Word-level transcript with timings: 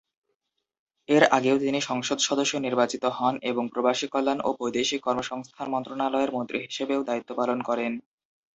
এর 1.09 1.23
আগেও 1.37 1.57
তিনি 1.59 1.79
সংসদ 1.81 2.17
সদস্য 2.21 2.53
নির্বাচিত 2.57 3.03
হন 3.17 3.35
এবং 3.43 3.63
প্রবাসী 3.73 4.07
কল্যাণ 4.07 4.39
ও 4.41 4.59
বৈদেশিক 4.59 4.99
কর্মসংস্থান 5.03 5.67
মন্ত্রণালয়ের 5.71 6.33
মন্ত্রী 6.33 6.57
হিসেবেও 6.65 7.01
দায়িত্ব 7.09 7.31
পালন 7.39 7.59
করেন। 7.69 7.91